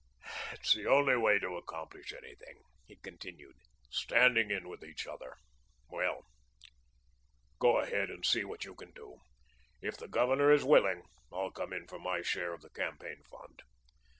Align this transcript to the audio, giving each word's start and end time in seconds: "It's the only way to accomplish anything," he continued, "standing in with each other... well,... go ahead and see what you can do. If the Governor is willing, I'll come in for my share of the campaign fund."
"It's 0.53 0.73
the 0.73 0.87
only 0.87 1.15
way 1.15 1.37
to 1.37 1.57
accomplish 1.57 2.11
anything," 2.11 2.63
he 2.87 2.95
continued, 2.95 3.57
"standing 3.91 4.49
in 4.49 4.67
with 4.67 4.83
each 4.83 5.05
other... 5.05 5.37
well,... 5.89 6.25
go 7.59 7.77
ahead 7.77 8.09
and 8.09 8.25
see 8.25 8.43
what 8.43 8.65
you 8.65 8.73
can 8.73 8.89
do. 8.93 9.19
If 9.79 9.97
the 9.97 10.07
Governor 10.07 10.51
is 10.51 10.63
willing, 10.63 11.03
I'll 11.31 11.51
come 11.51 11.71
in 11.71 11.85
for 11.85 11.99
my 11.99 12.23
share 12.23 12.51
of 12.51 12.61
the 12.61 12.71
campaign 12.71 13.21
fund." 13.29 13.61